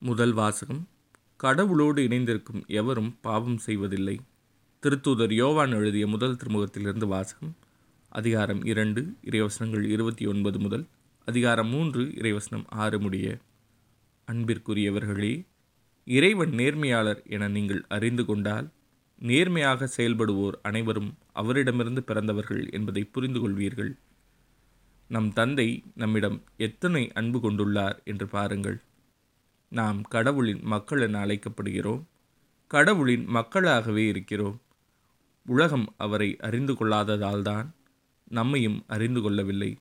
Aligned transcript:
முதல் 0.00 0.32
வாசகம். 0.32 0.88
கடவுளோடு 1.42 1.98
இணைந்திருக்கும் 1.98 2.66
எவரும் 2.66 3.16
பாவம் 3.20 3.56
செய்வதில்லை. 3.56 4.20
திருத்தூதர் 4.82 5.32
யோவான் 5.32 5.72
எழுதிய 5.72 6.06
முதல் 6.06 6.36
திருமுகத்திலிருந்து 6.36 7.06
வாசகம். 7.06 7.56
அதிகாரம் 8.08 8.64
இரண்டு 8.64 9.14
இறைவசனங்கள் 9.24 9.82
இருபத்தி 9.82 10.26
ஒன்பது 10.26 10.58
முதல் 10.58 10.86
அதிகாரம் 11.24 11.68
மூன்று 11.68 12.04
இறைவசனம் 12.04 12.64
ஆறு 12.68 13.00
முடிய. 13.00 13.38
அன்பிற்குரியவர்களே 14.32 15.44
இறைவன் 16.04 16.50
நேர்மையாளர் 16.50 17.24
என 17.26 17.48
நீங்கள் 17.48 17.84
அறிந்து 17.88 18.24
கொண்டால் 18.24 18.68
நேர்மையாக 19.18 19.90
செயல்படுவோர் 19.96 20.52
அனைவரும் 20.62 21.14
அவரிடமிருந்து 21.32 22.02
பிறந்தவர்கள் 22.02 22.70
என்பதை 22.70 23.04
புரிந்து 23.04 23.40
கொள்வீர்கள். 23.40 23.92
நம் 25.08 25.32
தந்தை 25.32 25.82
நம்மிடம் 25.94 26.42
எத்தனை 26.56 27.12
அன்பு 27.12 27.38
கொண்டுள்ளார் 27.38 28.04
என்று 28.04 28.26
பாருங்கள். 28.26 28.80
நாம் 29.68 30.02
கடவுளின் 30.02 30.60
மக்கள் 30.62 31.00
என 31.00 31.26
அழைக்கப்படுகிறோம். 31.26 32.02
கடவுளின் 32.66 33.24
மக்களாகவே 33.24 34.06
இருக்கிறோம். 34.06 34.60
உலகம் 35.46 35.94
அவரை 35.96 36.36
அறிந்து 36.40 36.72
கொள்ளாததால்தான் 36.72 37.66
நம்மையும் 38.28 38.84
அறிந்து 38.86 39.20
கொள்ளவில்லை. 39.20 39.78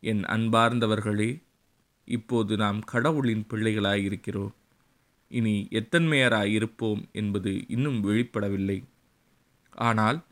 என் 0.00 0.22
அன்பார்ந்தவர்களே 0.22 1.42
இப்போது 2.04 2.56
நாம் 2.56 2.80
கடவுளின் 2.80 3.46
பிள்ளைகளாயிருக்கிறோம். 3.50 4.50
இனி 5.28 5.68
எத்தன்மையராய் 5.70 6.52
இருப்போம் 6.52 7.06
என்பது 7.12 7.64
இன்னும் 7.68 8.04
வெளிப்படவில்லை. 8.04 8.84
ஆனால் 9.70 10.22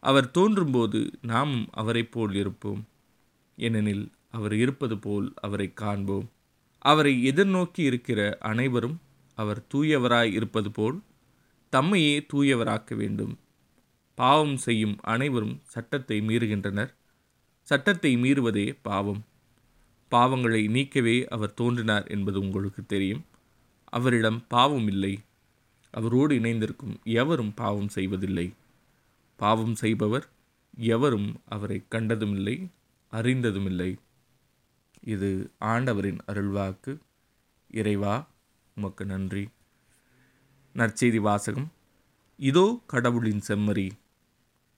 அவர் 0.00 0.30
தோன்றும்போது 0.30 1.10
நாமும் 1.22 1.68
அவரைப் 1.70 2.12
போல் 2.12 2.34
இருப்போம். 2.34 2.86
ஏனெனில் 3.56 4.10
அவர் 4.30 4.54
இருப்பது 4.54 4.98
போல் 4.98 5.32
அவரை 5.40 5.74
காண்போம். 5.74 6.30
அவரை 6.78 7.28
எதிர்நோக்கி 7.30 7.80
இருக்கிற 7.80 8.36
அனைவரும் 8.40 9.00
அவர் 9.34 9.66
தூயவராய் 9.74 10.32
இருப்பது 10.32 10.70
போல் 10.70 11.00
தம்மையே 11.72 12.26
தூயவராக்க 12.32 12.94
வேண்டும். 12.94 13.38
பாவம் 14.14 14.56
செய்யும் 14.56 14.96
அனைவரும் 15.00 15.60
சட்டத்தை 15.64 16.20
மீறுகின்றனர். 16.20 16.94
சட்டத்தை 17.62 18.16
மீறுவதே 18.16 18.78
பாவம். 18.82 19.24
பாவங்களை 20.10 20.62
நீக்கவே 20.68 21.24
அவர் 21.24 21.54
தோன்றினார் 21.54 22.06
என்பது 22.06 22.40
உங்களுக்கு 22.40 22.86
தெரியும். 22.86 23.24
அவரிடம் 23.84 24.44
பாவம் 24.48 24.86
இல்லை. 24.86 25.18
அவரோடு 25.90 26.34
இணைந்திருக்கும் 26.34 26.96
எவரும் 27.04 27.54
பாவம் 27.54 27.88
செய்வதில்லை. 27.88 28.52
பாவம் 29.36 29.74
செய்பவர் 29.74 30.28
எவரும் 30.76 31.40
அவரை 31.44 31.84
கண்டதுமில்லை 31.90 32.68
அறிந்ததுமில்லை. 33.10 33.96
இது 35.08 35.50
ஆண்டவரின் 35.58 36.18
அருள்வாக்கு. 36.26 36.98
இறைவா 37.70 38.28
உமக்கு 38.74 39.04
நன்றி. 39.04 39.48
நற்செய்தி 40.74 41.16
வாசகம். 41.16 41.72
இதோ 42.36 42.80
கடவுளின் 42.86 43.42
செம்மறி. 43.48 43.90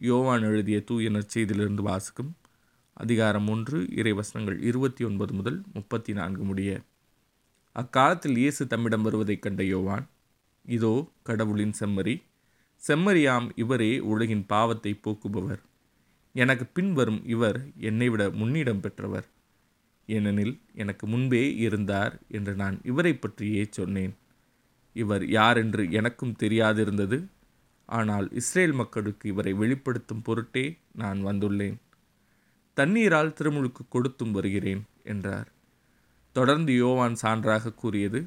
யோவான் 0.00 0.42
எழுதிய 0.42 0.80
தூய 0.80 1.10
நற்செய்தியிலிருந்து 1.10 1.82
வாசகம். 1.82 2.36
அதிகாரம் 2.92 3.48
ஒன்று 3.48 3.82
இறைவசனங்கள் 3.82 4.62
இருபத்தி 4.62 5.04
ஒன்பது 5.04 5.32
முதல் 5.32 5.62
முப்பத்தி 5.74 6.12
நான்கு 6.12 6.44
முடிய. 6.44 6.80
அக்காலத்தில் 7.72 8.36
இயேசு 8.36 8.66
தம்மிடம் 8.66 9.02
வருவதைக் 9.02 9.42
கண்ட 9.42 9.64
யோவான் 9.64 10.06
இதோ 10.64 11.10
கடவுளின் 11.22 11.74
செம்மறி. 11.80 12.22
செம்மறியாம் 12.88 13.50
இவரே 13.56 13.98
உலகின் 13.98 14.46
பாவத்தை 14.46 15.00
போக்குபவர். 15.04 15.62
எனக்கு 16.32 16.66
பின்வரும் 16.66 17.26
இவர் 17.26 17.70
என்னை 17.76 18.08
விட 18.08 18.28
முன்னிடம் 18.28 18.80
பெற்றவர். 18.80 19.32
ஏனெனில் 20.06 20.60
எனக்கு 20.74 21.06
முன்பே 21.06 21.56
இருந்தார் 21.56 22.20
என்று 22.28 22.54
நான் 22.54 22.80
இவரை 22.84 23.14
பற்றியே 23.14 23.66
சொன்னேன். 23.70 24.14
இவர் 24.92 25.28
யார் 25.28 25.56
என்று 25.56 25.90
எனக்கும் 25.90 26.36
தெரியாதிருந்தது. 26.38 27.26
ஆனால் 27.86 28.30
இஸ்ரேல் 28.30 28.72
மக்களுக்கு 28.72 29.28
இவரை 29.28 29.52
வெளிப்படுத்தும் 29.52 30.22
பொருட்டே 30.22 30.76
நான் 30.94 31.26
வந்துள்ளேன். 31.26 31.74
தண்ணீரால் 32.74 33.32
திருமுழுக்கு 33.32 33.88
கொடுத்தும் 33.88 34.32
வருகிறேன் 34.32 34.84
என்றார். 35.04 35.52
தொடர்ந்து 36.32 36.74
யோவான் 36.74 37.16
சான்றாக 37.22 37.74
கூறியது 37.74 38.26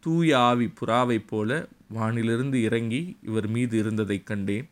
தூய 0.00 0.38
ஆவி 0.38 0.72
புறாவைப் 0.80 1.26
போல 1.26 1.68
வானிலிருந்து 1.94 2.54
இறங்கி 2.54 3.16
இவர் 3.22 3.48
மீது 3.48 3.78
இருந்ததைக் 3.78 4.26
கண்டேன். 4.26 4.68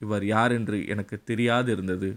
இவர் 0.00 0.24
யார் 0.24 0.52
என்று 0.52 0.86
எனக்கு 0.86 1.22
தெரியாதிருந்தது. 1.26 2.16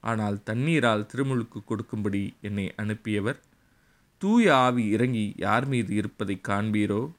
ஆனால் 0.00 0.42
தண்ணீரால் 0.42 1.06
திருமுழுக்கு 1.06 1.64
கொடுக்கும்படி 1.64 2.34
என்னை 2.40 2.72
அனுப்பியவர் 2.76 3.40
தூய 4.18 4.56
ஆவி 4.56 4.88
இறங்கி 4.88 5.34
யார் 5.36 5.66
மீது 5.66 5.94
இருப்பதை 5.94 6.40
காண்பீரோ 6.48 7.12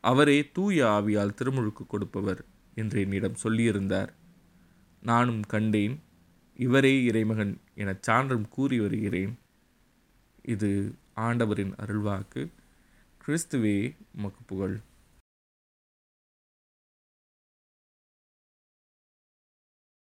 அவரே 0.00 0.50
தூய 0.52 0.86
ஆவியால் 0.86 1.34
திருமுழுக்கு 1.34 1.86
கொடுப்பவர் 1.86 2.44
என்று 2.74 3.00
என்னிடம் 3.00 3.40
சொல்லியிருந்தார். 3.42 4.08
நானும் 5.00 5.40
கண்டேன் 5.40 6.00
இவரே 6.56 7.02
இறைமகன் 7.02 7.60
என 7.74 7.96
சான்றும் 8.00 8.48
கூறி 8.48 8.80
வருகிறேன். 8.80 9.38
இது 10.42 10.94
ஆண்டவரின் 11.14 11.74
அருள்வாக்கு. 11.74 12.48
கிறிஸ்துவே 13.26 13.94
உமக்கு 14.16 14.42
புகழ். 14.46 14.76